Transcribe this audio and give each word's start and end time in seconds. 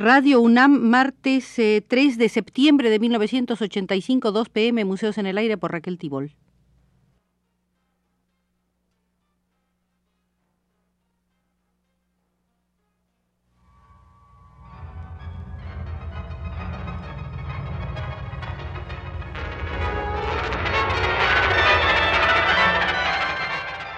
Radio 0.00 0.40
UNAM, 0.40 0.78
martes 0.80 1.54
3 1.56 1.90
eh, 1.90 2.16
de 2.16 2.28
septiembre 2.28 2.88
de 2.88 3.00
1985, 3.00 4.30
2 4.30 4.48
pm, 4.48 4.84
Museos 4.84 5.18
en 5.18 5.26
el 5.26 5.36
Aire 5.38 5.56
por 5.56 5.72
Raquel 5.72 5.98
Tibol. 5.98 6.36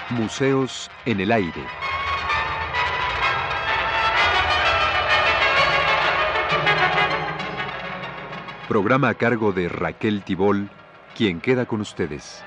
Museos 0.09 0.91
en 1.05 1.21
el 1.21 1.31
Aire. 1.31 1.67
Programa 8.71 9.09
a 9.09 9.15
cargo 9.15 9.51
de 9.51 9.69
Raquel 9.69 10.23
Tibol, 10.23 10.71
quien 11.17 11.41
queda 11.41 11.67
con 11.67 11.81
ustedes. 11.81 12.45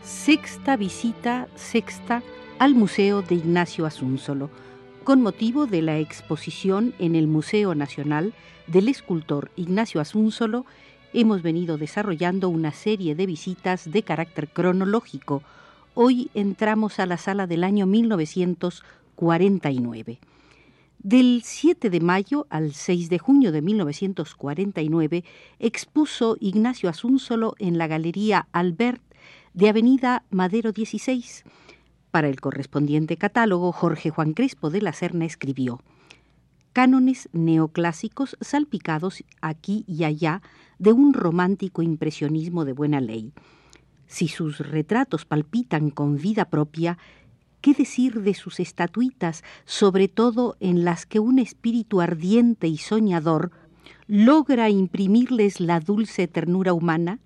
Sexta 0.00 0.78
visita, 0.78 1.46
sexta, 1.56 2.22
al 2.58 2.74
Museo 2.74 3.20
de 3.20 3.34
Ignacio 3.34 3.84
Asúnzolo, 3.84 4.48
con 5.04 5.20
motivo 5.20 5.66
de 5.66 5.82
la 5.82 5.98
exposición 5.98 6.94
en 6.98 7.14
el 7.14 7.26
Museo 7.26 7.74
Nacional 7.74 8.32
del 8.66 8.88
escultor 8.88 9.50
Ignacio 9.54 10.00
Asúnzolo, 10.00 10.64
hemos 11.12 11.42
venido 11.42 11.76
desarrollando 11.76 12.48
una 12.48 12.72
serie 12.72 13.14
de 13.14 13.26
visitas 13.26 13.90
de 13.90 14.02
carácter 14.02 14.48
cronológico. 14.48 15.42
Hoy 15.92 16.30
entramos 16.32 16.98
a 16.98 17.04
la 17.06 17.18
sala 17.18 17.46
del 17.46 17.64
año 17.64 17.84
1949. 17.86 20.20
Del 20.98 21.42
7 21.44 21.90
de 21.90 22.00
mayo 22.00 22.46
al 22.48 22.72
6 22.72 23.10
de 23.10 23.18
junio 23.18 23.52
de 23.52 23.60
1949 23.60 25.22
expuso 25.58 26.38
Ignacio 26.40 26.88
Asúnzolo 26.88 27.56
en 27.58 27.76
la 27.76 27.88
Galería 27.88 28.48
Albert 28.52 29.02
de 29.52 29.68
Avenida 29.68 30.24
Madero 30.30 30.72
16. 30.72 31.44
Para 32.14 32.28
el 32.28 32.40
correspondiente 32.40 33.16
catálogo, 33.16 33.72
Jorge 33.72 34.10
Juan 34.10 34.34
Crespo 34.34 34.70
de 34.70 34.80
la 34.80 34.92
Serna 34.92 35.24
escribió 35.24 35.80
cánones 36.72 37.28
neoclásicos 37.32 38.36
salpicados 38.40 39.24
aquí 39.40 39.84
y 39.88 40.04
allá 40.04 40.40
de 40.78 40.92
un 40.92 41.12
romántico 41.12 41.82
impresionismo 41.82 42.64
de 42.64 42.72
buena 42.72 43.00
ley. 43.00 43.32
Si 44.06 44.28
sus 44.28 44.60
retratos 44.60 45.24
palpitan 45.24 45.90
con 45.90 46.14
vida 46.14 46.44
propia, 46.44 46.98
¿qué 47.60 47.74
decir 47.74 48.22
de 48.22 48.34
sus 48.34 48.60
estatuitas, 48.60 49.42
sobre 49.64 50.06
todo 50.06 50.56
en 50.60 50.84
las 50.84 51.06
que 51.06 51.18
un 51.18 51.40
espíritu 51.40 52.00
ardiente 52.00 52.68
y 52.68 52.76
soñador 52.76 53.50
logra 54.06 54.70
imprimirles 54.70 55.58
la 55.58 55.80
dulce 55.80 56.28
ternura 56.28 56.74
humana? 56.74 57.18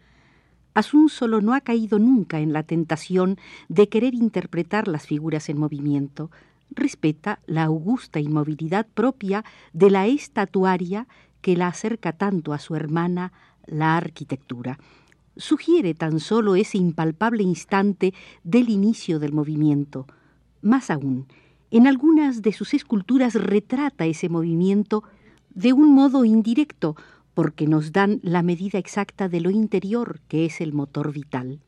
Solo 0.83 1.41
no 1.41 1.55
ha 1.55 1.61
caído 1.61 1.99
nunca 1.99 2.41
en 2.41 2.53
la 2.53 2.63
tentación 2.63 3.37
de 3.69 3.89
querer 3.89 4.15
interpretar 4.15 4.89
las 4.89 5.07
figuras 5.07 5.49
en 5.49 5.59
movimiento, 5.59 6.31
respeta 6.71 7.41
la 7.47 7.65
augusta 7.65 8.21
inmovilidad 8.21 8.87
propia 8.87 9.45
de 9.73 9.91
la 9.91 10.07
estatuaria 10.07 11.07
que 11.41 11.57
la 11.57 11.69
acerca 11.69 12.13
tanto 12.13 12.53
a 12.53 12.59
su 12.59 12.75
hermana 12.75 13.33
la 13.67 13.97
arquitectura. 13.97 14.79
Sugiere 15.37 15.95
tan 15.95 16.21
solo 16.21 16.57
ese 16.57 16.79
impalpable 16.79 17.43
instante 17.43 18.13
del 18.43 18.71
inicio 18.71 19.19
del 19.19 19.33
movimiento. 19.33 20.07
Más 20.63 20.91
aún, 20.91 21.27
en 21.71 21.87
algunas 21.87 22.43
de 22.43 22.53
sus 22.53 22.75
esculturas 22.75 23.35
retrata 23.35 24.07
ese 24.07 24.29
movimiento 24.29 25.05
de 25.51 25.73
un 25.73 25.95
modo 25.95 26.25
indirecto, 26.25 26.97
porque 27.39 27.69
nos 27.69 27.93
dan 27.93 28.19
la 28.25 28.43
medida 28.43 28.81
exacta 28.81 29.29
de 29.29 29.41
lo 29.41 29.51
interior 29.51 30.19
que 30.27 30.45
es 30.45 30.61
el 30.61 30.73
motor 30.73 31.13
vital. 31.13 31.61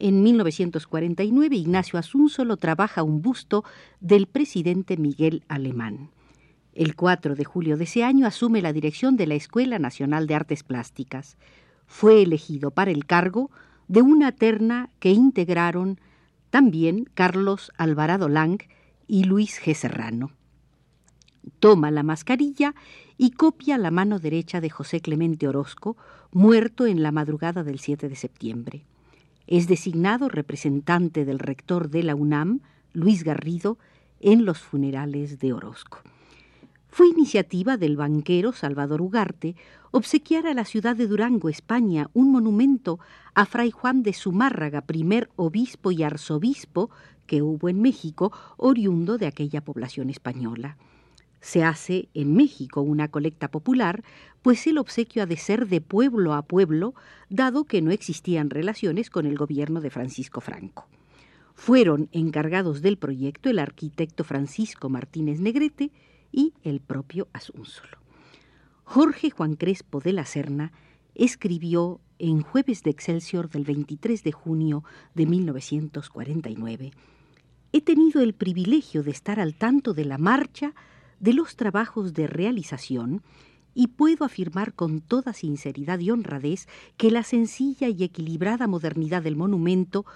En 0.00 0.24
1949, 0.24 1.54
Ignacio 1.54 1.96
Asúnzolo 1.96 2.56
trabaja 2.56 3.04
un 3.04 3.22
busto 3.22 3.62
del 4.00 4.26
presidente 4.26 4.96
Miguel 4.96 5.44
Alemán. 5.46 6.10
El 6.74 6.96
4 6.96 7.36
de 7.36 7.44
julio 7.44 7.76
de 7.76 7.84
ese 7.84 8.02
año 8.02 8.26
asume 8.26 8.62
la 8.62 8.72
dirección 8.72 9.16
de 9.16 9.28
la 9.28 9.36
Escuela 9.36 9.78
Nacional 9.78 10.26
de 10.26 10.34
Artes 10.34 10.64
Plásticas. 10.64 11.36
Fue 11.86 12.22
elegido 12.22 12.72
para 12.72 12.90
el 12.90 13.06
cargo 13.06 13.52
de 13.86 14.02
una 14.02 14.32
terna 14.32 14.90
que 14.98 15.12
integraron 15.12 16.00
también 16.50 17.08
Carlos 17.14 17.70
Alvarado 17.78 18.28
Lang 18.28 18.58
y 19.06 19.22
Luis 19.22 19.60
G. 19.62 19.72
Serrano. 19.72 20.32
Toma 21.60 21.92
la 21.92 22.02
mascarilla 22.02 22.74
y 23.22 23.32
copia 23.32 23.76
la 23.76 23.90
mano 23.90 24.18
derecha 24.18 24.62
de 24.62 24.70
José 24.70 25.02
Clemente 25.02 25.46
Orozco, 25.46 25.94
muerto 26.32 26.86
en 26.86 27.02
la 27.02 27.12
madrugada 27.12 27.62
del 27.62 27.78
7 27.78 28.08
de 28.08 28.16
septiembre. 28.16 28.86
Es 29.46 29.68
designado 29.68 30.30
representante 30.30 31.26
del 31.26 31.38
rector 31.38 31.90
de 31.90 32.02
la 32.02 32.14
UNAM, 32.14 32.60
Luis 32.94 33.22
Garrido, 33.22 33.76
en 34.20 34.46
los 34.46 34.60
funerales 34.60 35.38
de 35.38 35.52
Orozco. 35.52 35.98
Fue 36.88 37.08
iniciativa 37.08 37.76
del 37.76 37.98
banquero 37.98 38.52
Salvador 38.52 39.02
Ugarte 39.02 39.54
obsequiar 39.90 40.46
a 40.46 40.54
la 40.54 40.64
ciudad 40.64 40.96
de 40.96 41.06
Durango, 41.06 41.50
España, 41.50 42.08
un 42.14 42.32
monumento 42.32 43.00
a 43.34 43.44
Fray 43.44 43.70
Juan 43.70 44.02
de 44.02 44.14
Zumárraga, 44.14 44.80
primer 44.80 45.28
obispo 45.36 45.90
y 45.90 46.04
arzobispo 46.04 46.88
que 47.26 47.42
hubo 47.42 47.68
en 47.68 47.82
México, 47.82 48.32
oriundo 48.56 49.18
de 49.18 49.26
aquella 49.26 49.60
población 49.60 50.08
española. 50.08 50.78
Se 51.40 51.64
hace 51.64 52.08
en 52.14 52.34
México 52.34 52.82
una 52.82 53.08
colecta 53.08 53.50
popular, 53.50 54.02
pues 54.42 54.66
el 54.66 54.78
obsequio 54.78 55.22
ha 55.22 55.26
de 55.26 55.36
ser 55.36 55.68
de 55.68 55.80
pueblo 55.80 56.34
a 56.34 56.42
pueblo, 56.42 56.94
dado 57.28 57.64
que 57.64 57.82
no 57.82 57.90
existían 57.90 58.50
relaciones 58.50 59.10
con 59.10 59.26
el 59.26 59.36
gobierno 59.36 59.80
de 59.80 59.90
Francisco 59.90 60.40
Franco. 60.40 60.86
Fueron 61.54 62.08
encargados 62.12 62.82
del 62.82 62.98
proyecto 62.98 63.50
el 63.50 63.58
arquitecto 63.58 64.24
Francisco 64.24 64.88
Martínez 64.88 65.40
Negrete 65.40 65.90
y 66.32 66.54
el 66.62 66.80
propio 66.80 67.28
Asúnzolo. 67.32 67.98
Jorge 68.84 69.30
Juan 69.30 69.56
Crespo 69.56 70.00
de 70.00 70.12
la 70.12 70.24
Serna 70.24 70.72
escribió 71.14 72.00
en 72.18 72.42
Jueves 72.42 72.82
de 72.82 72.90
Excelsior 72.90 73.48
del 73.50 73.64
23 73.64 74.22
de 74.22 74.32
junio 74.32 74.84
de 75.14 75.26
1949 75.26 76.92
He 77.72 77.80
tenido 77.80 78.20
el 78.20 78.34
privilegio 78.34 79.04
de 79.04 79.12
estar 79.12 79.38
al 79.38 79.54
tanto 79.54 79.94
de 79.94 80.04
la 80.04 80.18
marcha 80.18 80.74
de 81.20 81.34
los 81.34 81.54
trabajos 81.54 82.14
de 82.14 82.26
realización 82.26 83.22
y 83.74 83.88
puedo 83.88 84.24
afirmar 84.24 84.74
con 84.74 85.00
toda 85.00 85.32
sinceridad 85.32 86.00
y 86.00 86.10
honradez 86.10 86.66
que 86.96 87.10
la 87.10 87.22
sencilla 87.22 87.88
y 87.88 88.02
equilibrada 88.02 88.66
modernidad 88.66 89.22
del 89.22 89.36
monumento, 89.36 90.06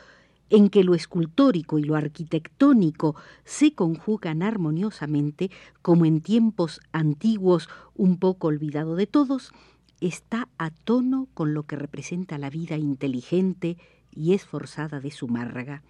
en 0.51 0.69
que 0.69 0.85
lo 0.85 0.95
escultórico 0.95 1.79
y 1.79 1.85
lo 1.85 1.95
arquitectónico 1.95 3.17
se 3.45 3.75
conjugan 3.75 4.43
armoniosamente, 4.43 5.51
como 5.83 6.05
en 6.05 6.21
tiempos 6.21 6.81
antiguos 6.93 7.69
un 7.95 8.19
poco 8.19 8.49
olvidado 8.49 8.97
de 8.97 9.07
todos, 9.07 9.53
está 10.01 10.49
a 10.59 10.71
tono 10.71 11.29
con 11.35 11.55
lo 11.55 11.63
que 11.65 11.77
representa 11.77 12.39
la 12.39 12.51
vida 12.51 12.77
inteligente 12.77 13.79
y 14.11 14.35
esforzada 14.35 15.01
de 15.01 15.11
Zumárraga. 15.11 15.83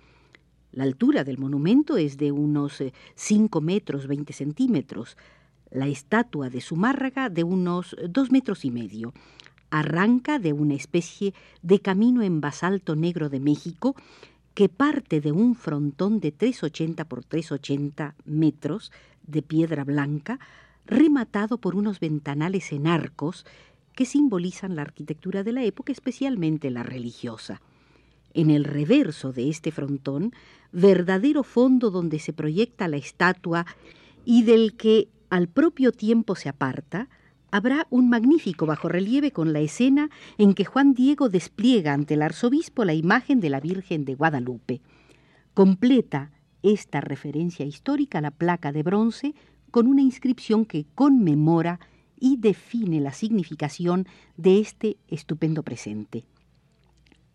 La 0.75 0.83
altura 0.83 1.23
del 1.23 1.39
monumento 1.39 1.97
es 1.97 2.17
de 2.17 2.33
unos 2.33 2.83
5 3.15 3.59
eh, 3.59 3.63
metros 3.63 4.09
20 4.09 4.33
centímetros, 4.33 5.17
la 5.71 5.87
estatua 5.87 6.51
de 6.51 6.61
Zumárraga 6.61 7.31
de 7.31 7.45
unos 7.45 7.95
2 8.09 8.33
metros 8.33 8.65
y 8.65 8.73
medio. 8.73 9.15
Arranca 9.71 10.41
de 10.41 10.53
una 10.53 10.75
especie 10.75 11.33
de 11.63 11.79
camino 11.79 12.23
en 12.23 12.41
basalto 12.41 12.97
negro 12.97 13.29
de 13.29 13.39
México 13.39 13.95
que 14.55 14.69
parte 14.69 15.21
de 15.21 15.31
un 15.31 15.55
frontón 15.55 16.19
de 16.19 16.37
3,80 16.37 17.05
por 17.07 17.25
3,80 17.25 18.15
metros 18.25 18.91
de 19.23 19.43
piedra 19.43 19.85
blanca, 19.85 20.41
rematado 20.87 21.59
por 21.59 21.77
unos 21.77 22.01
ventanales 22.01 22.73
en 22.73 22.89
arcos 22.89 23.47
que 23.95 24.07
simbolizan 24.07 24.75
la 24.75 24.83
arquitectura 24.83 25.45
de 25.45 25.53
la 25.53 25.63
época, 25.63 25.93
especialmente 25.93 26.73
la 26.73 26.83
religiosa. 26.83 27.61
En 28.35 28.51
el 28.51 28.65
reverso 28.65 29.33
de 29.33 29.49
este 29.49 29.71
frontón, 29.71 30.33
verdadero 30.73 31.45
fondo 31.45 31.91
donde 31.91 32.19
se 32.19 32.33
proyecta 32.33 32.89
la 32.89 32.97
estatua 32.97 33.65
y 34.25 34.43
del 34.43 34.77
que 34.77 35.09
al 35.31 35.49
propio 35.49 35.93
tiempo 35.93 36.35
se 36.35 36.49
aparta, 36.49 37.09
habrá 37.53 37.87
un 37.91 38.09
magnífico 38.09 38.67
bajorrelieve 38.67 39.31
con 39.31 39.53
la 39.53 39.61
escena 39.61 40.11
en 40.37 40.55
que 40.55 40.65
Juan 40.65 40.95
Diego 40.95 41.29
despliega 41.29 41.93
ante 41.93 42.15
el 42.15 42.23
arzobispo 42.23 42.85
la 42.85 42.95
imagen 42.95 43.39
de 43.39 43.51
la 43.51 43.61
Virgen 43.61 44.05
de 44.05 44.17
Guadalupe. 44.17 44.81
Completa 45.55 46.33
esta 46.65 47.01
referencia 47.01 47.65
histórica 47.65 48.21
la 48.21 48.33
placa 48.33 48.73
de 48.73 48.83
bronce 48.83 49.35
con 49.71 49.87
una 49.87 50.03
inscripción 50.03 50.65
que 50.65 50.87
conmemora 50.97 51.79
y 52.19 52.39
define 52.39 53.01
la 53.01 53.13
significación 53.13 54.09
de 54.37 54.59
este 54.59 54.97
estupendo 55.09 55.63
presente. 55.63 56.25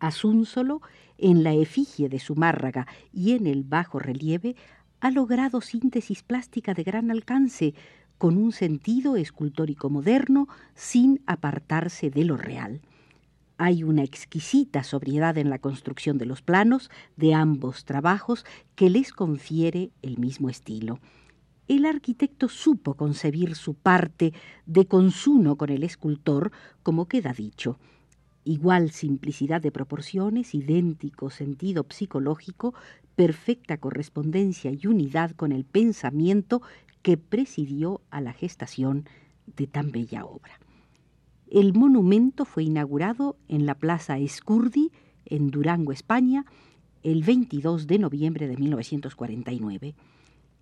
Asúnsolo, 0.00 0.80
en 1.18 1.44
la 1.44 1.52
efigie 1.52 2.08
de 2.08 2.18
Zumárraga 2.18 2.86
y 3.12 3.32
en 3.32 3.46
el 3.46 3.62
bajo 3.62 3.98
relieve, 3.98 4.56
ha 5.00 5.10
logrado 5.10 5.60
síntesis 5.60 6.22
plástica 6.22 6.74
de 6.74 6.82
gran 6.82 7.10
alcance, 7.10 7.74
con 8.18 8.36
un 8.36 8.52
sentido 8.52 9.16
escultórico 9.16 9.88
moderno, 9.88 10.48
sin 10.74 11.22
apartarse 11.26 12.10
de 12.10 12.24
lo 12.24 12.36
real. 12.36 12.80
Hay 13.56 13.82
una 13.82 14.02
exquisita 14.02 14.82
sobriedad 14.84 15.36
en 15.36 15.50
la 15.50 15.58
construcción 15.58 16.16
de 16.16 16.26
los 16.26 16.42
planos 16.42 16.90
de 17.16 17.34
ambos 17.34 17.84
trabajos 17.84 18.44
que 18.74 18.88
les 18.88 19.12
confiere 19.12 19.90
el 20.00 20.18
mismo 20.18 20.48
estilo. 20.48 20.98
El 21.68 21.84
arquitecto 21.84 22.48
supo 22.48 22.94
concebir 22.94 23.54
su 23.54 23.74
parte 23.74 24.32
de 24.66 24.86
consuno 24.86 25.56
con 25.56 25.70
el 25.70 25.82
escultor, 25.82 26.52
como 26.82 27.06
queda 27.06 27.32
dicho. 27.32 27.78
Igual 28.44 28.90
simplicidad 28.90 29.60
de 29.60 29.70
proporciones, 29.70 30.54
idéntico 30.54 31.30
sentido 31.30 31.86
psicológico, 31.88 32.74
perfecta 33.14 33.76
correspondencia 33.76 34.70
y 34.72 34.86
unidad 34.86 35.32
con 35.32 35.52
el 35.52 35.64
pensamiento 35.64 36.62
que 37.02 37.16
presidió 37.16 38.00
a 38.10 38.20
la 38.20 38.32
gestación 38.32 39.04
de 39.56 39.66
tan 39.66 39.92
bella 39.92 40.24
obra. 40.24 40.58
El 41.50 41.74
monumento 41.74 42.44
fue 42.44 42.64
inaugurado 42.64 43.36
en 43.48 43.66
la 43.66 43.74
Plaza 43.74 44.18
Escurdi, 44.18 44.90
en 45.26 45.50
Durango, 45.50 45.92
España, 45.92 46.46
el 47.02 47.22
22 47.24 47.86
de 47.86 47.98
noviembre 47.98 48.46
de 48.46 48.56
1949. 48.56 49.94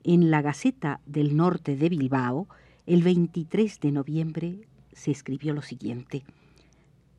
En 0.05 0.31
la 0.31 0.43
Gaceta 0.43 1.01
del 1.07 1.37
Norte 1.37 1.77
de 1.77 1.89
Bilbao, 1.89 2.49
el 2.87 3.03
23 3.03 3.81
de 3.81 3.93
noviembre, 3.93 4.69
se 4.93 5.11
escribió 5.11 5.53
lo 5.53 5.63
siguiente. 5.63 6.25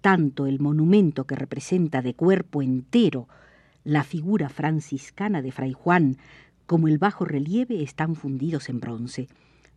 Tanto 0.02 0.48
el 0.48 0.60
monumento 0.60 1.26
que 1.26 1.36
representa 1.36 2.02
de 2.02 2.14
cuerpo 2.14 2.62
entero 2.62 3.28
la 3.84 4.04
figura 4.04 4.50
franciscana 4.50 5.42
de 5.42 5.52
Fray 5.52 5.74
Juan 5.74 6.18
como 6.66 6.88
el 6.88 6.98
bajo 6.98 7.26
relieve 7.26 7.82
están 7.82 8.16
fundidos 8.16 8.70
en 8.70 8.80
bronce 8.80 9.28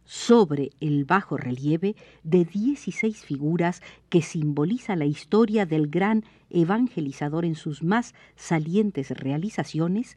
sobre 0.04 0.72
el 0.80 1.04
bajo 1.04 1.36
relieve 1.36 1.96
de 2.22 2.44
16 2.44 3.24
figuras 3.24 3.82
que 4.08 4.22
simboliza 4.22 4.96
la 4.96 5.04
historia 5.04 5.66
del 5.66 5.88
gran 5.88 6.24
evangelizador 6.50 7.44
en 7.44 7.54
sus 7.54 7.82
más 7.82 8.14
salientes 8.36 9.10
realizaciones, 9.10 10.16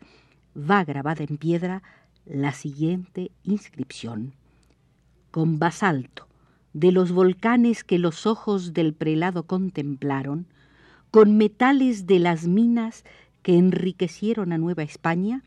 va 0.57 0.83
grabada 0.83 1.23
en 1.23 1.37
piedra 1.37 1.83
la 2.25 2.51
siguiente 2.51 3.31
inscripción. 3.43 4.33
Con 5.31 5.59
basalto 5.59 6.27
de 6.75 6.91
los 6.91 7.13
volcanes 7.13 7.85
que 7.85 7.97
los 7.97 8.27
ojos 8.27 8.73
del 8.73 8.93
prelado 8.93 9.43
contemplaron, 9.43 10.45
con 11.09 11.37
metales 11.37 12.05
de 12.05 12.19
las 12.19 12.47
minas 12.47 13.05
que 13.43 13.57
enriquecieron 13.57 14.51
a 14.51 14.57
Nueva 14.57 14.83
España, 14.83 15.41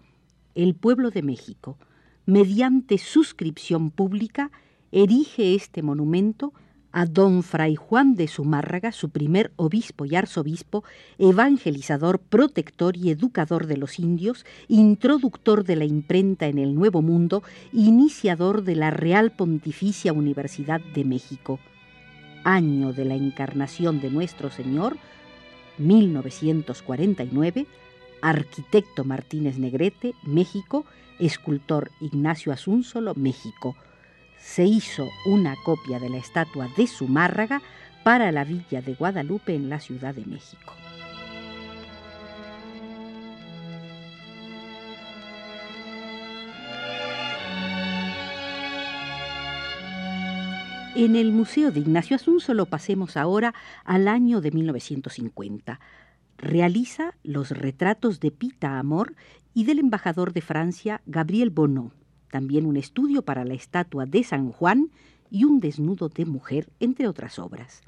el 0.55 0.75
pueblo 0.75 1.11
de 1.11 1.23
México, 1.23 1.77
mediante 2.25 2.97
suscripción 2.97 3.91
pública, 3.91 4.51
erige 4.91 5.55
este 5.55 5.83
monumento 5.83 6.55
a 6.99 7.07
don 7.07 7.45
Fray 7.45 7.77
Juan 7.77 8.17
de 8.17 8.27
Zumárraga, 8.27 8.91
su 8.91 9.11
primer 9.11 9.53
obispo 9.55 10.05
y 10.05 10.17
arzobispo, 10.17 10.83
evangelizador, 11.19 12.19
protector 12.19 12.97
y 12.97 13.11
educador 13.11 13.69
de 13.69 13.77
los 13.77 14.01
indios, 14.01 14.45
introductor 14.67 15.63
de 15.63 15.77
la 15.77 15.85
imprenta 15.85 16.49
en 16.49 16.59
el 16.59 16.75
Nuevo 16.75 17.01
Mundo, 17.01 17.45
iniciador 17.73 18.65
de 18.65 18.75
la 18.75 18.91
Real 18.91 19.31
Pontificia 19.31 20.13
Universidad 20.13 20.81
de 20.81 21.05
México. 21.05 21.61
Año 22.43 22.93
de 22.93 23.05
la 23.05 23.15
encarnación 23.15 24.01
de 24.01 24.11
nuestro 24.11 24.51
Señor, 24.51 24.97
1949, 25.79 27.69
arquitecto 28.23 29.05
Martínez 29.05 29.57
Negrete, 29.57 30.15
México, 30.25 30.85
escultor 31.21 31.93
Ignacio 32.01 32.53
Asúnsolo, 32.53 33.15
México. 33.15 33.77
Se 34.39 34.65
hizo 34.65 35.09
una 35.27 35.57
copia 35.65 35.99
de 35.99 36.09
la 36.09 36.17
estatua 36.17 36.69
de 36.77 36.87
Zumárraga 36.87 37.61
para 38.03 38.33
la 38.33 38.45
villa 38.45 38.81
de 38.81 38.95
Guadalupe 38.95 39.55
en 39.55 39.69
la 39.69 39.81
Ciudad 39.81 40.15
de 40.15 40.25
México. 40.25 40.75
En 50.95 51.15
el 51.15 51.33
Museo 51.33 51.71
de 51.71 51.81
Ignacio 51.81 52.17
Asúnsolo 52.17 52.67
pasemos 52.67 53.17
ahora 53.17 53.55
al 53.85 54.09
año 54.09 54.41
de 54.41 54.51
1950 54.51 55.79
realiza 56.39 57.15
los 57.23 57.51
retratos 57.51 58.21
de 58.21 58.31
Pita 58.31 58.79
Amor 58.79 59.15
y 59.55 59.65
del 59.65 59.81
embajador 59.81 60.33
de 60.33 60.41
Francia, 60.41 61.03
Gabriel 61.07 61.51
Bonneau, 61.51 61.93
también 62.31 62.67
un 62.67 62.77
estudio 62.77 63.23
para 63.23 63.45
la 63.45 63.55
estatua 63.55 64.07
de 64.07 64.23
San 64.25 64.51
Juan 64.51 64.91
y 65.31 65.45
un 65.45 65.61
desnudo 65.61 66.09
de 66.09 66.25
mujer, 66.25 66.69
entre 66.81 67.09
otras 67.09 67.39
obras. 67.39 67.83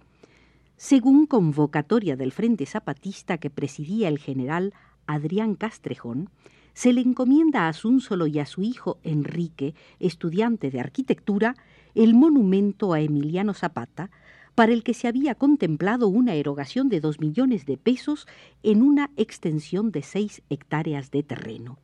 Según 0.76 1.26
convocatoria 1.26 2.16
del 2.16 2.32
Frente 2.32 2.66
Zapatista 2.66 3.38
que 3.38 3.50
presidía 3.50 4.08
el 4.08 4.18
general 4.18 4.72
Adrián 5.06 5.54
Castrejón, 5.54 6.30
se 6.72 6.92
le 6.92 7.00
encomienda 7.00 7.66
a 7.66 7.68
Asúnsolo 7.68 8.26
y 8.26 8.38
a 8.38 8.46
su 8.46 8.62
hijo 8.62 8.98
Enrique, 9.02 9.74
estudiante 9.98 10.70
de 10.70 10.80
arquitectura, 10.80 11.56
el 11.94 12.14
monumento 12.14 12.92
a 12.92 13.00
Emiliano 13.00 13.52
Zapata, 13.52 14.10
para 14.54 14.72
el 14.72 14.82
que 14.82 14.94
se 14.94 15.08
había 15.08 15.34
contemplado 15.34 16.08
una 16.08 16.34
erogación 16.34 16.88
de 16.88 17.00
dos 17.00 17.20
millones 17.20 17.66
de 17.66 17.76
pesos 17.76 18.26
en 18.62 18.82
una 18.82 19.10
extensión 19.16 19.90
de 19.90 20.02
seis 20.02 20.42
hectáreas 20.48 21.10
de 21.10 21.22
terreno. 21.22 21.78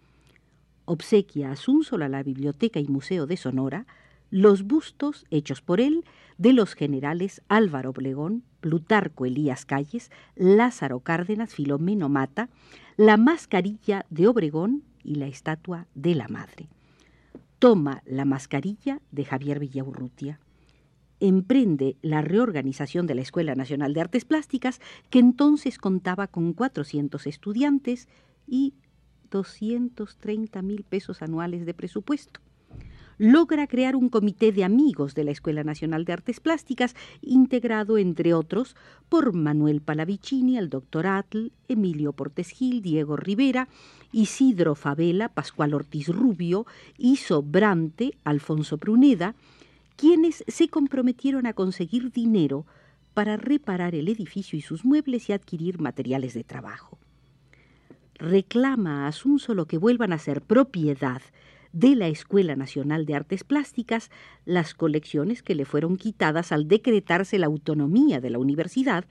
Obsequia 0.86 1.52
a 1.52 2.08
la 2.08 2.22
Biblioteca 2.22 2.80
y 2.80 2.88
Museo 2.88 3.26
de 3.26 3.36
Sonora 3.36 3.86
los 4.30 4.64
bustos 4.64 5.24
hechos 5.30 5.60
por 5.60 5.80
él 5.80 6.04
de 6.38 6.52
los 6.52 6.74
generales 6.74 7.42
Álvaro 7.48 7.90
Oblegón, 7.90 8.42
Plutarco 8.60 9.24
Elías 9.24 9.64
Calles, 9.64 10.10
Lázaro 10.34 11.00
Cárdenas, 11.00 11.54
Filomeno 11.54 12.08
Mata, 12.08 12.48
la 12.96 13.16
mascarilla 13.16 14.04
de 14.10 14.26
Obregón 14.26 14.82
y 15.04 15.16
la 15.16 15.26
estatua 15.26 15.86
de 15.94 16.14
la 16.14 16.28
Madre. 16.28 16.68
Toma 17.58 18.02
la 18.04 18.24
mascarilla 18.24 19.00
de 19.12 19.24
Javier 19.24 19.60
Villaurrutia 19.60 20.40
emprende 21.20 21.96
la 22.02 22.20
reorganización 22.20 23.06
de 23.06 23.14
la 23.14 23.22
Escuela 23.22 23.54
Nacional 23.54 23.94
de 23.94 24.00
Artes 24.00 24.24
Plásticas, 24.24 24.80
que 25.10 25.18
entonces 25.18 25.78
contaba 25.78 26.26
con 26.26 26.52
400 26.52 27.26
estudiantes 27.26 28.08
y 28.46 28.74
230 29.36 30.62
mil 30.62 30.82
pesos 30.82 31.22
anuales 31.22 31.66
de 31.66 31.74
presupuesto. 31.74 32.40
Logra 33.18 33.66
crear 33.66 33.96
un 33.96 34.10
comité 34.10 34.52
de 34.52 34.64
amigos 34.64 35.14
de 35.14 35.24
la 35.24 35.30
Escuela 35.30 35.64
Nacional 35.64 36.04
de 36.04 36.12
Artes 36.12 36.38
Plásticas, 36.40 36.94
integrado, 37.22 37.96
entre 37.96 38.34
otros, 38.34 38.76
por 39.08 39.32
Manuel 39.32 39.80
Palavicini, 39.80 40.58
el 40.58 40.68
doctor 40.68 41.06
Atl, 41.06 41.50
Emilio 41.68 42.12
Portes 42.12 42.50
Gil, 42.50 42.82
Diego 42.82 43.16
Rivera, 43.16 43.68
Isidro 44.12 44.74
Favela, 44.74 45.30
Pascual 45.30 45.72
Ortiz 45.72 46.08
Rubio, 46.08 46.66
Iso 46.98 47.42
Brante, 47.42 48.12
Alfonso 48.24 48.76
Pruneda, 48.76 49.34
quienes 49.96 50.44
se 50.46 50.68
comprometieron 50.68 51.46
a 51.46 51.54
conseguir 51.54 52.12
dinero 52.12 52.66
para 53.14 53.38
reparar 53.38 53.94
el 53.94 54.08
edificio 54.08 54.58
y 54.58 54.62
sus 54.62 54.84
muebles 54.84 55.30
y 55.30 55.32
adquirir 55.32 55.80
materiales 55.80 56.34
de 56.34 56.44
trabajo. 56.44 56.98
Reclama 58.18 59.04
a 59.04 59.08
Asunzo 59.08 59.66
que 59.66 59.78
vuelvan 59.78 60.12
a 60.12 60.18
ser 60.18 60.42
propiedad 60.42 61.22
de 61.72 61.94
la 61.94 62.08
Escuela 62.08 62.56
Nacional 62.56 63.04
de 63.04 63.14
Artes 63.14 63.44
Plásticas 63.44 64.10
las 64.44 64.74
colecciones 64.74 65.42
que 65.42 65.54
le 65.54 65.66
fueron 65.66 65.96
quitadas 65.96 66.52
al 66.52 66.68
decretarse 66.68 67.38
la 67.38 67.46
autonomía 67.46 68.20
de 68.20 68.30
la 68.30 68.38
universidad, 68.38 69.04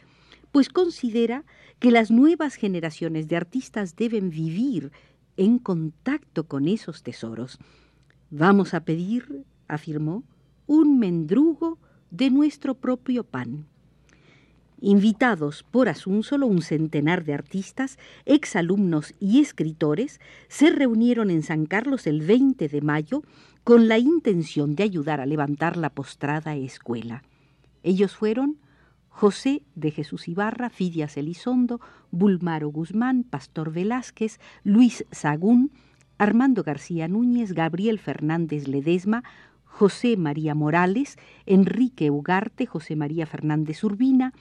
pues 0.52 0.70
considera 0.70 1.44
que 1.80 1.92
las 1.92 2.10
nuevas 2.10 2.56
generaciones 2.56 3.28
de 3.28 3.36
artistas 3.36 3.96
deben 3.96 4.30
vivir 4.30 4.92
en 5.38 5.60
contacto 5.60 6.48
con 6.48 6.68
esos 6.68 7.04
tesoros. 7.04 7.60
Vamos 8.32 8.74
a 8.74 8.84
pedir, 8.86 9.44
afirmó, 9.68 10.24
un 10.66 10.98
mendrugo 10.98 11.78
de 12.10 12.32
nuestro 12.32 12.76
propio 12.76 13.24
pan. 13.24 13.68
Invitados 14.82 15.63
por 15.63 15.88
solo 15.96 16.48
un 16.48 16.62
centenar 16.62 17.24
de 17.24 17.34
artistas, 17.34 17.98
exalumnos 18.25 19.15
y 19.20 19.39
escritores 19.39 20.20
se 20.48 20.70
reunieron 20.70 21.29
en 21.29 21.44
San 21.44 21.65
Carlos 21.65 22.08
el 22.08 22.22
20 22.22 22.67
de 22.67 22.82
mayo 22.82 23.24
con 23.63 23.88
la 23.88 23.98
intención 23.98 24.75
de 24.75 24.84
ayudar 24.84 25.22
a 25.22 25.25
levantar 25.25 25.77
la 25.77 25.89
postrada 25.89 26.55
escuela. 26.55 27.24
Ellos 27.84 28.15
fueron 28.15 28.58
José 29.10 29.63
de 29.75 29.91
Jesús 29.91 30.27
Ibarra, 30.27 30.70
Fidias 30.70 31.15
Elizondo, 31.15 31.79
Bulmaro 32.12 32.67
Guzmán, 32.70 33.24
Pastor 33.24 33.72
Velázquez, 33.72 34.39
Luis 34.63 35.05
Sagún, 35.12 35.72
Armando 36.17 36.63
García 36.63 37.08
Núñez, 37.08 37.53
Gabriel 37.53 37.98
Fernández 38.00 38.67
Ledesma, 38.67 39.24
José 39.63 40.17
María 40.17 40.53
Morales, 40.53 41.17
Enrique 41.46 42.12
Ugarte, 42.12 42.65
José 42.65 42.96
María 42.96 43.25
Fernández 43.25 43.84
Urbina, 43.84 44.34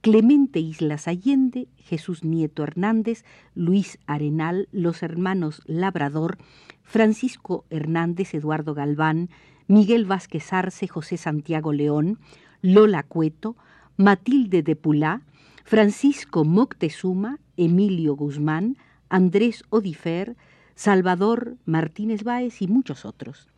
Clemente 0.00 0.60
Islas 0.60 1.08
Allende, 1.08 1.68
Jesús 1.76 2.22
Nieto 2.24 2.62
Hernández, 2.62 3.24
Luis 3.54 3.98
Arenal, 4.06 4.68
los 4.70 5.02
hermanos 5.02 5.62
Labrador, 5.66 6.38
Francisco 6.84 7.64
Hernández, 7.68 8.34
Eduardo 8.34 8.74
Galván, 8.74 9.28
Miguel 9.66 10.06
Vázquez 10.06 10.52
Arce, 10.52 10.86
José 10.86 11.16
Santiago 11.16 11.72
León, 11.72 12.18
Lola 12.62 13.02
Cueto, 13.02 13.56
Matilde 13.96 14.62
de 14.62 14.76
Pulá, 14.76 15.22
Francisco 15.64 16.44
Moctezuma, 16.44 17.40
Emilio 17.56 18.14
Guzmán, 18.14 18.76
Andrés 19.08 19.64
Odifer, 19.68 20.36
Salvador 20.76 21.56
Martínez 21.66 22.22
Báez 22.22 22.62
y 22.62 22.68
muchos 22.68 23.04
otros. 23.04 23.48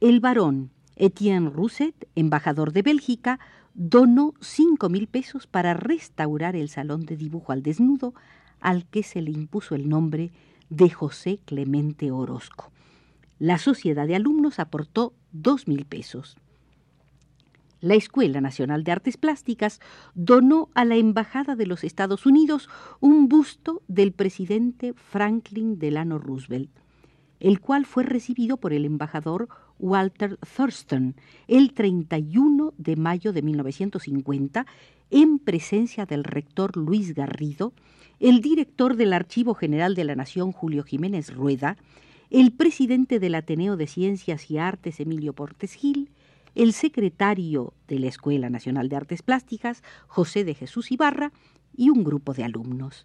El 0.00 0.20
varón 0.20 0.70
Etienne 0.96 1.50
Rousset, 1.50 2.08
embajador 2.14 2.72
de 2.72 2.82
Bélgica, 2.82 3.40
donó 3.74 4.34
cinco 4.40 4.88
mil 4.88 5.08
pesos 5.08 5.46
para 5.46 5.74
restaurar 5.74 6.56
el 6.56 6.68
salón 6.68 7.04
de 7.04 7.16
dibujo 7.16 7.52
al 7.52 7.62
desnudo, 7.62 8.14
al 8.60 8.86
que 8.86 9.02
se 9.02 9.20
le 9.20 9.30
impuso 9.30 9.74
el 9.74 9.88
nombre 9.88 10.32
de 10.70 10.90
José 10.90 11.40
Clemente 11.44 12.10
Orozco. 12.10 12.72
La 13.38 13.58
Sociedad 13.58 14.06
de 14.06 14.16
Alumnos 14.16 14.58
aportó 14.58 15.12
dos 15.32 15.68
mil 15.68 15.84
pesos. 15.84 16.36
La 17.80 17.94
Escuela 17.94 18.40
Nacional 18.40 18.82
de 18.82 18.92
Artes 18.92 19.18
Plásticas 19.18 19.80
donó 20.14 20.70
a 20.74 20.86
la 20.86 20.96
Embajada 20.96 21.54
de 21.54 21.66
los 21.66 21.84
Estados 21.84 22.24
Unidos 22.24 22.70
un 23.00 23.28
busto 23.28 23.82
del 23.88 24.12
presidente 24.12 24.94
Franklin 24.94 25.78
Delano 25.78 26.18
Roosevelt, 26.18 26.70
el 27.40 27.60
cual 27.60 27.84
fue 27.84 28.04
recibido 28.04 28.56
por 28.56 28.72
el 28.72 28.86
embajador 28.86 29.48
Walter 29.78 30.38
Thurston 30.56 31.14
el 31.48 31.72
31 31.72 32.74
de 32.78 32.96
mayo 32.96 33.32
de 33.32 33.42
1950 33.42 34.66
en 35.10 35.38
presencia 35.38 36.06
del 36.06 36.24
rector 36.24 36.76
Luis 36.76 37.14
Garrido, 37.14 37.72
el 38.20 38.40
director 38.40 38.96
del 38.96 39.12
Archivo 39.12 39.54
General 39.54 39.94
de 39.94 40.04
la 40.04 40.14
Nación 40.14 40.52
Julio 40.52 40.82
Jiménez 40.82 41.34
Rueda, 41.34 41.76
el 42.30 42.52
presidente 42.52 43.20
del 43.20 43.34
Ateneo 43.34 43.76
de 43.76 43.86
Ciencias 43.86 44.50
y 44.50 44.58
Artes 44.58 45.00
Emilio 45.00 45.32
Portes 45.32 45.74
Gil, 45.74 46.10
el 46.54 46.72
secretario 46.72 47.74
de 47.88 47.98
la 47.98 48.08
Escuela 48.08 48.48
Nacional 48.50 48.88
de 48.88 48.96
Artes 48.96 49.22
Plásticas 49.22 49.82
José 50.06 50.44
de 50.44 50.54
Jesús 50.54 50.90
Ibarra 50.90 51.32
y 51.76 51.90
un 51.90 52.04
grupo 52.04 52.32
de 52.32 52.44
alumnos. 52.44 53.04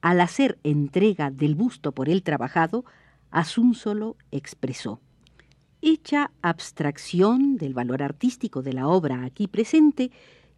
Al 0.00 0.20
hacer 0.20 0.58
entrega 0.64 1.30
del 1.30 1.54
busto 1.54 1.92
por 1.92 2.08
él 2.08 2.22
trabajado, 2.22 2.84
Asúnzolo 3.30 4.16
expresó 4.30 5.00
Hecha 5.82 6.30
abstracción 6.42 7.56
del 7.56 7.72
valor 7.72 8.02
artístico 8.02 8.62
de 8.62 8.74
la 8.74 8.86
obra 8.86 9.24
aquí 9.24 9.48
presente, 9.48 10.10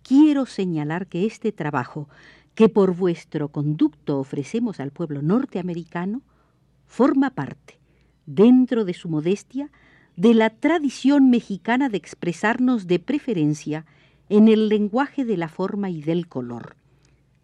quiero 0.03 0.47
señalar 0.47 1.07
que 1.07 1.27
este 1.27 1.53
trabajo, 1.53 2.09
que 2.57 2.69
por 2.69 2.97
vuestro 2.97 3.49
conducto 3.49 4.19
ofrecemos 4.19 4.81
al 4.81 4.91
pueblo 4.91 5.23
norteamericano, 5.23 6.23
forma 6.87 7.31
parte, 7.31 7.79
dentro 8.27 8.85
de 8.85 8.95
su 8.95 9.09
modestia, 9.09 9.71
de 10.17 10.35
la 10.35 10.51
tradición 10.51 11.31
mexicana 11.31 11.89
de 11.89 11.99
expresarnos 11.99 12.89
de 12.89 12.99
preferencia 12.99 13.87
en 14.29 14.49
el 14.49 14.69
lenguaje 14.69 15.25
de 15.25 15.37
la 15.37 15.49
forma 15.49 15.89
y 15.89 16.03
del 16.03 16.27
color. 16.27 16.75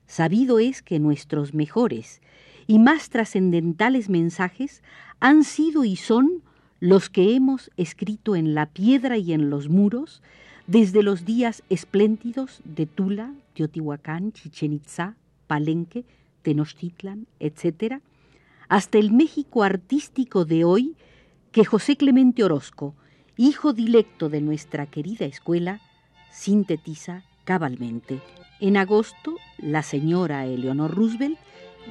Sabido 0.06 0.58
es 0.58 0.82
que 0.82 0.98
nuestros 0.98 1.54
mejores 1.54 2.20
y 2.66 2.78
más 2.78 3.08
trascendentales 3.08 4.08
mensajes 4.08 4.82
han 5.20 5.44
sido 5.44 5.84
y 5.84 5.96
son 5.96 6.42
los 6.80 7.10
que 7.10 7.34
hemos 7.34 7.70
escrito 7.76 8.36
en 8.36 8.54
la 8.54 8.66
piedra 8.66 9.18
y 9.18 9.32
en 9.32 9.50
los 9.50 9.68
muros, 9.68 10.22
desde 10.66 11.02
los 11.02 11.24
días 11.24 11.62
espléndidos 11.70 12.60
de 12.64 12.86
Tula, 12.86 13.32
Teotihuacán, 13.54 14.32
Chichen 14.32 14.74
Itzá, 14.74 15.16
Palenque, 15.46 16.04
Tenochtitlan, 16.42 17.26
etc., 17.40 18.00
hasta 18.68 18.98
el 18.98 19.12
México 19.12 19.62
artístico 19.62 20.44
de 20.44 20.64
hoy 20.64 20.94
que 21.52 21.64
José 21.64 21.96
Clemente 21.96 22.44
Orozco, 22.44 22.94
hijo 23.36 23.72
dilecto 23.72 24.28
de 24.28 24.42
nuestra 24.42 24.86
querida 24.86 25.24
escuela, 25.24 25.80
sintetiza 26.30 27.24
cabalmente. 27.44 28.20
En 28.60 28.76
agosto, 28.76 29.36
la 29.56 29.82
señora 29.82 30.44
Eleanor 30.44 30.94
Roosevelt, 30.94 31.38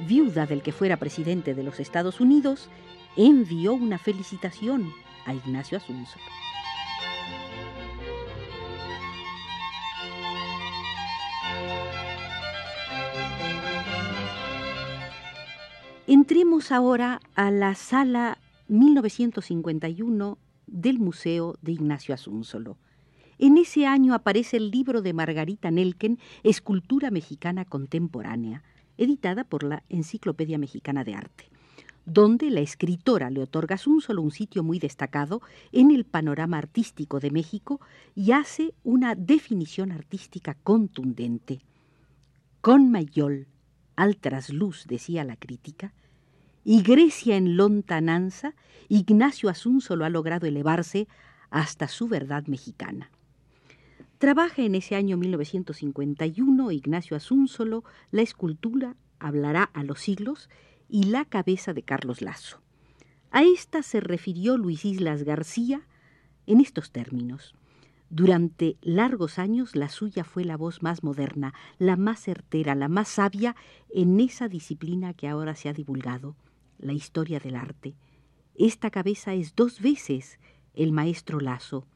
viuda 0.06 0.46
del 0.46 0.62
que 0.62 0.72
fuera 0.72 0.98
presidente 0.98 1.54
de 1.54 1.64
los 1.64 1.80
Estados 1.80 2.20
Unidos, 2.20 2.68
envió 3.16 3.74
una 3.74 3.98
felicitación 3.98 4.92
a 5.24 5.34
Ignacio 5.34 5.78
Asunzo. 5.78 6.18
Entremos 16.06 16.72
ahora 16.72 17.20
a 17.34 17.50
la 17.50 17.74
sala 17.74 18.38
1951 18.68 20.38
del 20.66 20.98
Museo 20.98 21.56
de 21.60 21.72
Ignacio 21.72 22.14
Asúnzolo. 22.14 22.78
En 23.38 23.58
ese 23.58 23.86
año 23.86 24.14
aparece 24.14 24.56
el 24.56 24.70
libro 24.70 25.02
de 25.02 25.12
Margarita 25.12 25.70
Nelken, 25.70 26.18
Escultura 26.44 27.10
Mexicana 27.10 27.64
Contemporánea, 27.64 28.62
editada 28.96 29.44
por 29.44 29.64
la 29.64 29.84
Enciclopedia 29.88 30.58
Mexicana 30.58 31.04
de 31.04 31.14
Arte 31.14 31.50
donde 32.08 32.50
la 32.50 32.60
escritora 32.60 33.28
le 33.30 33.42
otorga 33.42 33.76
un 33.86 34.00
solo 34.00 34.22
un 34.22 34.30
sitio 34.30 34.62
muy 34.62 34.78
destacado 34.78 35.42
en 35.72 35.90
el 35.90 36.04
panorama 36.04 36.56
artístico 36.56 37.20
de 37.20 37.30
México 37.30 37.80
y 38.14 38.32
hace 38.32 38.72
una 38.82 39.14
definición 39.14 39.92
artística 39.92 40.54
contundente. 40.54 41.60
Con 42.62 42.90
Mayol, 42.90 43.46
al 43.94 44.16
trasluz, 44.16 44.86
decía 44.86 45.22
la 45.24 45.36
crítica, 45.36 45.92
y 46.64 46.82
Grecia 46.82 47.36
en 47.36 47.56
lontananza, 47.56 48.54
Ignacio 48.88 49.48
Asúnzolo 49.48 50.04
ha 50.04 50.10
logrado 50.10 50.46
elevarse 50.46 51.08
hasta 51.50 51.88
su 51.88 52.08
verdad 52.08 52.46
mexicana. 52.46 53.10
Trabaja 54.18 54.62
en 54.62 54.74
ese 54.74 54.96
año 54.96 55.16
1951 55.16 56.72
Ignacio 56.72 57.16
Asúnzolo 57.16 57.84
la 58.10 58.22
escultura 58.22 58.96
Hablará 59.20 59.64
a 59.74 59.82
los 59.82 60.00
siglos 60.00 60.48
y 60.88 61.04
la 61.04 61.24
cabeza 61.24 61.72
de 61.72 61.82
Carlos 61.82 62.22
Lazo. 62.22 62.60
A 63.30 63.42
esta 63.42 63.82
se 63.82 64.00
refirió 64.00 64.56
Luis 64.56 64.84
Islas 64.84 65.22
García 65.22 65.82
en 66.46 66.60
estos 66.60 66.90
términos. 66.90 67.54
Durante 68.10 68.78
largos 68.80 69.38
años 69.38 69.76
la 69.76 69.90
suya 69.90 70.24
fue 70.24 70.44
la 70.44 70.56
voz 70.56 70.82
más 70.82 71.04
moderna, 71.04 71.52
la 71.78 71.96
más 71.96 72.20
certera, 72.20 72.74
la 72.74 72.88
más 72.88 73.08
sabia 73.08 73.54
en 73.90 74.18
esa 74.18 74.48
disciplina 74.48 75.12
que 75.12 75.28
ahora 75.28 75.54
se 75.54 75.68
ha 75.68 75.74
divulgado, 75.74 76.34
la 76.78 76.94
historia 76.94 77.38
del 77.38 77.54
arte. 77.54 77.94
Esta 78.54 78.90
cabeza 78.90 79.34
es 79.34 79.54
dos 79.54 79.82
veces 79.82 80.38
el 80.72 80.92
maestro 80.92 81.38
Lazo. 81.38 81.86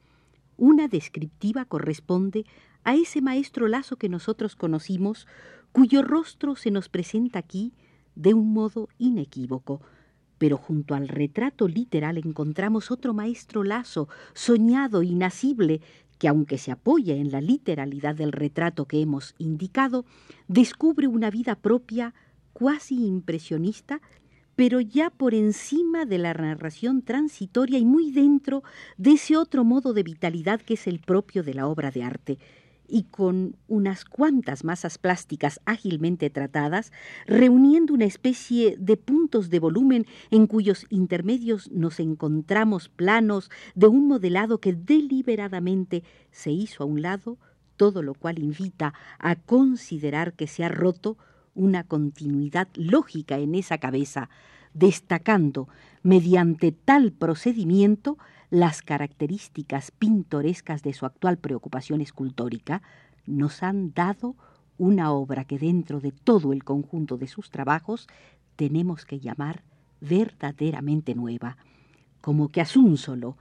Una 0.59 0.87
descriptiva 0.87 1.65
corresponde 1.65 2.45
a 2.85 2.95
ese 2.95 3.23
maestro 3.23 3.69
Lazo 3.69 3.97
que 3.97 4.11
nosotros 4.11 4.55
conocimos, 4.55 5.27
cuyo 5.73 6.03
rostro 6.03 6.57
se 6.57 6.71
nos 6.71 6.91
presenta 6.91 7.39
aquí 7.39 7.73
de 8.15 8.35
un 8.35 8.53
modo 8.53 8.89
inequívoco, 8.99 9.81
pero 10.39 10.57
junto 10.57 10.95
al 10.95 11.09
retrato 11.09 11.69
literal 11.69 12.19
encontramos 12.19 12.91
otro 12.91 13.15
maestro 13.15 13.63
lazo, 13.63 14.09
soñado, 14.35 15.03
inacible, 15.03 15.81
que 16.19 16.29
aunque 16.29 16.59
se 16.59 16.73
apoya 16.73 17.15
en 17.15 17.31
la 17.31 17.41
literalidad 17.41 18.15
del 18.15 18.33
retrato 18.33 18.87
que 18.87 19.01
hemos 19.01 19.35
indicado, 19.39 20.05
descubre 20.49 21.07
una 21.07 21.31
vida 21.31 21.55
propia 21.57 22.15
cuasi 22.53 23.07
impresionista, 23.07 24.01
pero 24.55 24.81
ya 24.81 25.11
por 25.11 25.35
encima 25.35 26.05
de 26.05 26.19
la 26.19 26.35
narración 26.35 27.03
transitoria 27.03 27.79
y 27.79 27.85
muy 27.85 28.11
dentro 28.11 28.63
de 28.99 29.13
ese 29.13 29.37
otro 29.37 29.65
modo 29.65 29.93
de 29.93 30.03
vitalidad 30.03 30.61
que 30.61 30.75
es 30.75 30.87
el 30.87 31.01
propio 31.01 31.43
de 31.43 31.55
la 31.55 31.67
obra 31.67 31.91
de 31.91 32.03
arte 32.03 32.39
y 32.93 33.05
con 33.05 33.57
unas 33.69 34.05
cuantas 34.05 34.65
masas 34.65 34.99
plásticas 34.99 35.61
ágilmente 35.65 36.29
tratadas, 36.29 36.93
reuniendo 37.27 37.95
una 37.95 38.05
especie 38.05 38.77
de 38.79 38.99
puntos 38.99 39.49
de 39.49 39.59
volumen 39.61 40.07
en 40.31 40.47
cuyos 40.47 40.85
intermedios 40.91 41.71
nos 41.73 42.01
encontramos 42.01 42.91
planos 42.91 43.51
de 43.75 43.87
un 43.87 44.09
modelado 44.09 44.61
que 44.61 44.75
deliberadamente 44.75 46.05
se 46.33 46.51
hizo 46.51 46.83
a 46.83 46.87
un 46.87 47.01
lado, 47.01 47.39
todo 47.79 48.03
lo 48.03 48.13
cual 48.13 48.39
invita 48.39 48.93
a 49.19 49.37
considerar 49.37 50.35
que 50.35 50.47
se 50.47 50.63
ha 50.63 50.69
roto 50.69 51.17
una 51.55 51.85
continuidad 51.85 52.69
lógica 52.75 53.39
en 53.39 53.55
esa 53.55 53.79
cabeza, 53.79 54.29
destacando 54.75 55.67
mediante 56.03 56.73
tal 56.73 57.13
procedimiento 57.13 58.19
las 58.53 58.83
características 58.83 59.93
pintorescas 59.93 60.83
de 60.83 60.93
su 60.93 61.07
actual 61.07 61.39
preocupación 61.39 62.03
escultórica, 62.03 62.83
nos 63.25 63.63
han 63.63 63.95
dado 63.95 64.37
una 64.77 65.11
obra 65.11 65.47
que 65.47 65.59
dentro 65.59 66.01
de 66.01 66.13
todo 66.13 66.53
el 66.53 66.63
conjunto 66.63 67.17
de 67.17 67.29
sus 67.29 67.49
trabajos 67.49 68.09
tenemos 68.57 69.07
que 69.07 69.21
llamar 69.21 69.63
verdaderamente 70.03 71.15
nueva, 71.15 71.57
como 72.21 72.51
que 72.51 72.61
Asúnzolo, 72.61 73.39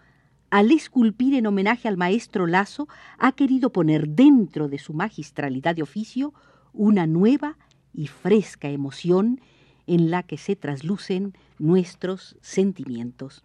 al 0.49 0.71
esculpir 0.71 1.33
en 1.33 1.45
homenaje 1.45 1.89
al 1.89 1.97
maestro 1.97 2.47
Lazo, 2.47 2.87
ha 3.17 3.33
querido 3.33 3.73
poner 3.73 4.07
dentro 4.07 4.69
de 4.69 4.79
su 4.79 4.93
magistralidad 4.93 5.75
de 5.75 5.83
oficio 5.83 6.33
una 6.71 7.05
nueva 7.05 7.57
y 7.93 8.07
fresca 8.07 8.69
emoción 8.69 9.41
en 9.87 10.09
la 10.09 10.23
que 10.23 10.37
se 10.37 10.55
traslucen 10.55 11.33
nuestros 11.59 12.37
sentimientos. 12.39 13.43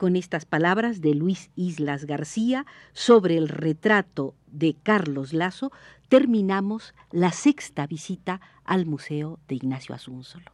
Con 0.00 0.16
estas 0.16 0.46
palabras 0.46 1.02
de 1.02 1.14
Luis 1.14 1.50
Islas 1.56 2.06
García 2.06 2.64
sobre 2.94 3.36
el 3.36 3.50
retrato 3.50 4.34
de 4.46 4.74
Carlos 4.82 5.34
Lazo, 5.34 5.72
terminamos 6.08 6.94
la 7.10 7.32
sexta 7.32 7.86
visita 7.86 8.40
al 8.64 8.86
Museo 8.86 9.38
de 9.46 9.56
Ignacio 9.56 9.94
Asúnzolo. 9.94 10.50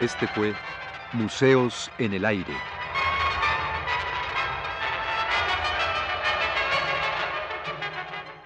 Este 0.00 0.26
fue 0.26 0.54
Museos 1.12 1.88
en 1.98 2.14
el 2.14 2.24
Aire. 2.24 2.69